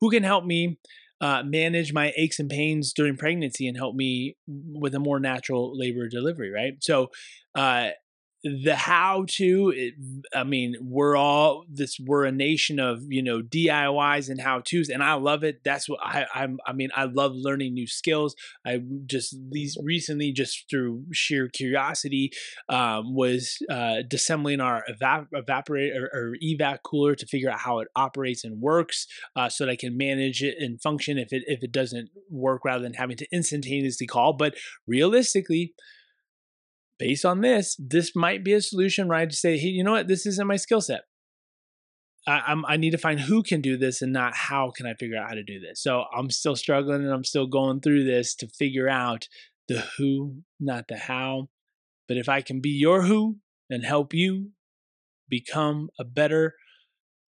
who 0.00 0.10
can 0.10 0.22
help 0.22 0.44
me 0.44 0.78
uh, 1.20 1.42
manage 1.44 1.92
my 1.92 2.12
aches 2.16 2.38
and 2.38 2.48
pains 2.48 2.92
during 2.92 3.16
pregnancy 3.16 3.66
and 3.66 3.76
help 3.76 3.94
me 3.94 4.36
with 4.46 4.94
a 4.94 5.00
more 5.00 5.18
natural 5.18 5.76
labor 5.76 6.08
delivery, 6.08 6.50
right? 6.50 6.74
So, 6.80 7.08
uh, 7.54 7.90
the 8.44 8.76
how 8.76 9.24
to 9.28 9.72
it, 9.74 9.94
i 10.34 10.44
mean 10.44 10.76
we're 10.80 11.16
all 11.16 11.64
this 11.68 11.98
we're 12.06 12.24
a 12.24 12.32
nation 12.32 12.78
of 12.78 13.02
you 13.08 13.22
know 13.22 13.40
diys 13.42 14.28
and 14.28 14.40
how 14.40 14.60
to's 14.60 14.88
and 14.88 15.02
i 15.02 15.14
love 15.14 15.42
it. 15.42 15.60
That's 15.64 15.88
what 15.88 15.98
i 16.02 16.24
i'm 16.34 16.58
i 16.66 16.72
mean 16.72 16.90
i 16.94 17.04
love 17.04 17.32
learning 17.34 17.74
new 17.74 17.86
skills. 17.86 18.36
I 18.64 18.80
just 19.06 19.36
these 19.50 19.76
recently 19.82 20.32
just 20.32 20.66
through 20.70 21.04
sheer 21.12 21.48
curiosity 21.48 22.30
um, 22.68 23.14
was 23.14 23.58
uh 23.70 24.02
disassembling 24.08 24.62
our 24.62 24.84
evap- 24.90 25.28
evaporator 25.34 25.96
or, 25.96 26.10
or, 26.12 26.36
evac 26.42 26.78
cooler 26.84 27.14
to 27.14 27.26
figure 27.26 27.50
out 27.50 27.58
how 27.58 27.80
it 27.80 27.88
operates 27.96 28.44
and 28.44 28.60
works 28.60 29.06
uh, 29.36 29.48
so 29.48 29.64
that 29.64 29.72
i 29.72 29.76
can 29.76 29.96
manage 29.96 30.42
it 30.42 30.56
and 30.58 30.80
function 30.80 31.18
if 31.18 31.32
it 31.32 31.42
if 31.46 31.62
it 31.62 31.72
doesn't 31.72 32.10
work 32.30 32.64
rather 32.64 32.82
than 32.82 32.94
having 32.94 33.16
to 33.16 33.26
instantaneously 33.32 34.06
call. 34.06 34.32
But 34.32 34.54
realistically 34.86 35.74
based 36.98 37.24
on 37.24 37.40
this, 37.40 37.76
this 37.78 38.14
might 38.14 38.44
be 38.44 38.52
a 38.52 38.60
solution 38.60 39.08
where 39.08 39.18
I 39.18 39.26
just 39.26 39.40
say, 39.40 39.56
hey, 39.58 39.68
you 39.68 39.84
know 39.84 39.92
what? 39.92 40.08
This 40.08 40.26
isn't 40.26 40.46
my 40.46 40.56
skill 40.56 40.80
set. 40.80 41.02
I, 42.26 42.54
I 42.66 42.76
need 42.76 42.90
to 42.90 42.98
find 42.98 43.20
who 43.20 43.42
can 43.42 43.60
do 43.60 43.78
this 43.78 44.02
and 44.02 44.12
not 44.12 44.34
how 44.34 44.70
can 44.70 44.86
I 44.86 44.94
figure 44.94 45.16
out 45.16 45.28
how 45.28 45.34
to 45.34 45.42
do 45.42 45.60
this. 45.60 45.82
So 45.82 46.04
I'm 46.14 46.30
still 46.30 46.56
struggling 46.56 47.02
and 47.02 47.12
I'm 47.12 47.24
still 47.24 47.46
going 47.46 47.80
through 47.80 48.04
this 48.04 48.34
to 48.36 48.48
figure 48.48 48.88
out 48.88 49.28
the 49.68 49.84
who, 49.96 50.42
not 50.60 50.88
the 50.88 50.96
how. 50.96 51.48
But 52.06 52.18
if 52.18 52.28
I 52.28 52.42
can 52.42 52.60
be 52.60 52.70
your 52.70 53.02
who 53.02 53.38
and 53.70 53.84
help 53.84 54.12
you 54.12 54.50
become 55.28 55.88
a 55.98 56.04
better, 56.04 56.54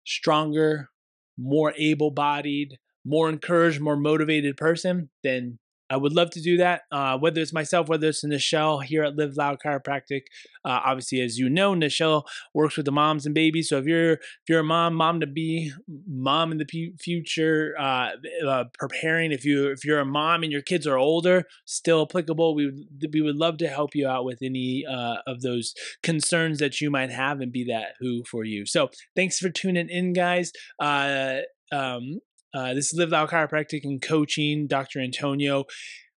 stronger, 0.05 0.91
more 1.39 1.73
able 1.79 2.11
bodied, 2.11 2.79
more 3.05 3.29
encouraged, 3.29 3.81
more 3.81 3.97
motivated 3.97 4.57
person, 4.57 5.11
then 5.23 5.59
I 5.91 5.97
would 5.97 6.13
love 6.13 6.31
to 6.31 6.41
do 6.41 6.57
that, 6.59 6.83
uh, 6.93 7.19
whether 7.19 7.41
it's 7.41 7.53
myself, 7.53 7.89
whether 7.89 8.09
it's 8.09 8.25
Nichelle 8.25 8.83
here 8.83 9.03
at 9.03 9.17
Live 9.17 9.37
Loud 9.37 9.59
Chiropractic. 9.65 10.23
Uh, 10.65 10.81
obviously, 10.85 11.21
as 11.21 11.37
you 11.37 11.51
know, 11.51 11.75
Nichelle 11.75 12.23
works 12.55 12.77
with 12.77 12.87
the 12.87 12.93
moms 12.93 13.27
and 13.27 13.35
babies. 13.35 13.69
So 13.69 13.79
if 13.79 13.87
you're 13.87 14.13
if 14.13 14.49
you're 14.49 14.61
a 14.61 14.65
mom, 14.65 14.95
mom 14.95 15.21
to 15.21 15.27
be, 15.27 15.73
mom 16.07 16.53
in 16.53 16.59
the 16.59 16.65
p- 16.65 16.95
future, 17.01 17.75
uh, 17.79 18.11
uh, 18.47 18.65
preparing. 18.79 19.33
If 19.33 19.45
you 19.45 19.71
if 19.71 19.85
you're 19.85 19.99
a 19.99 20.05
mom 20.05 20.45
and 20.45 20.53
your 20.53 20.63
kids 20.63 20.87
are 20.87 20.97
older, 20.97 21.45
still 21.65 22.03
applicable. 22.03 22.55
We 22.55 22.67
would 22.67 23.13
we 23.13 23.21
would 23.21 23.37
love 23.37 23.59
to 23.59 23.69
help 23.69 23.95
you 23.95 24.07
out 24.07 24.25
with 24.25 24.39
any 24.43 24.85
uh, 24.89 25.17
of 25.27 25.43
those 25.43 25.75
concerns 26.03 26.61
that 26.61 26.81
you 26.81 26.91
might 26.91 27.11
have 27.11 27.41
and 27.41 27.51
be 27.51 27.65
that 27.65 27.95
who 27.99 28.23
for 28.31 28.45
you. 28.45 28.65
So 28.65 28.91
thanks 29.17 29.39
for 29.39 29.51
tuning 29.51 29.89
in, 29.89 30.13
guys. 30.13 30.53
Uh, 30.79 31.41
um, 31.73 32.21
uh, 32.53 32.75
this 32.75 32.93
is 32.93 32.99
Live 32.99 33.11
Loud 33.11 33.31
Chiropractic 33.31 33.85
and 33.85 34.03
Coaching, 34.03 34.67
Dr. 34.67 35.01
Antonio. 35.01 35.65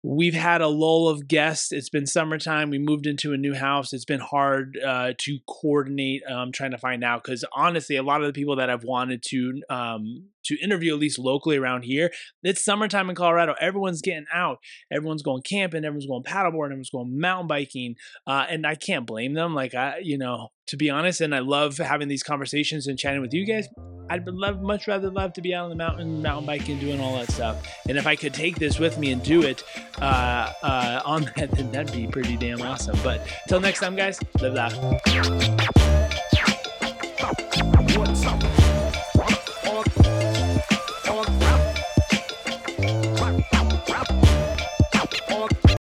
We've 0.03 0.33
had 0.33 0.61
a 0.61 0.67
lull 0.67 1.09
of 1.09 1.27
guests. 1.27 1.71
It's 1.71 1.89
been 1.89 2.07
summertime. 2.07 2.71
We 2.71 2.79
moved 2.79 3.05
into 3.05 3.33
a 3.33 3.37
new 3.37 3.53
house. 3.53 3.93
It's 3.93 4.05
been 4.05 4.19
hard 4.19 4.79
uh, 4.83 5.13
to 5.15 5.39
coordinate. 5.47 6.23
Um, 6.27 6.51
trying 6.51 6.71
to 6.71 6.79
find 6.79 7.03
out 7.03 7.23
because 7.23 7.45
honestly, 7.53 7.97
a 7.97 8.03
lot 8.03 8.21
of 8.21 8.27
the 8.27 8.33
people 8.33 8.55
that 8.55 8.69
I've 8.69 8.83
wanted 8.83 9.21
to 9.27 9.61
um, 9.69 10.23
to 10.45 10.57
interview, 10.61 10.93
at 10.93 10.99
least 10.99 11.19
locally 11.19 11.57
around 11.57 11.83
here, 11.83 12.11
it's 12.43 12.63
summertime 12.63 13.09
in 13.09 13.15
Colorado. 13.15 13.55
Everyone's 13.59 14.01
getting 14.01 14.25
out. 14.33 14.57
Everyone's 14.91 15.23
going 15.23 15.41
camping. 15.43 15.85
Everyone's 15.85 16.07
going 16.07 16.23
paddleboarding. 16.23 16.71
Everyone's 16.71 16.89
going 16.89 17.19
mountain 17.19 17.47
biking. 17.47 17.95
Uh, 18.25 18.45
and 18.49 18.65
I 18.65 18.75
can't 18.75 19.05
blame 19.05 19.33
them. 19.33 19.53
Like 19.53 19.73
I, 19.73 19.99
you 20.01 20.17
know, 20.17 20.49
to 20.67 20.77
be 20.77 20.89
honest, 20.89 21.21
and 21.21 21.35
I 21.35 21.39
love 21.39 21.77
having 21.77 22.07
these 22.07 22.23
conversations 22.23 22.87
and 22.87 22.97
chatting 22.97 23.21
with 23.21 23.33
you 23.33 23.45
guys. 23.45 23.67
I'd 24.09 24.27
love, 24.27 24.61
much 24.61 24.87
rather 24.87 25.09
love 25.09 25.31
to 25.33 25.41
be 25.41 25.53
out 25.53 25.65
on 25.65 25.69
the 25.69 25.75
mountain, 25.75 26.21
mountain 26.21 26.45
biking, 26.45 26.79
doing 26.79 26.99
all 26.99 27.15
that 27.15 27.31
stuff. 27.31 27.65
And 27.87 27.97
if 27.97 28.05
I 28.05 28.17
could 28.17 28.33
take 28.33 28.57
this 28.57 28.77
with 28.77 28.97
me 28.97 29.11
and 29.11 29.23
do 29.23 29.41
it 29.43 29.63
uh, 30.01 30.51
uh, 30.61 31.01
on 31.05 31.21
that, 31.37 31.51
then 31.51 31.71
that'd 31.71 31.93
be 31.93 32.07
pretty 32.07 32.35
damn 32.35 32.61
awesome. 32.61 32.97
But 33.03 33.25
till 33.47 33.61
next 33.61 33.79
time, 33.79 33.95
guys, 33.95 34.19
live 34.41 34.53
loud. 34.53 35.80